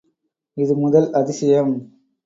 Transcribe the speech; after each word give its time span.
இது 0.57 0.75
முதல் 0.75 1.07
அதிசயம்! 1.13 1.73